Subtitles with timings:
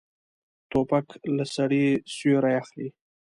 [0.71, 1.05] توپک
[1.35, 2.87] له سړي سیوری اخلي.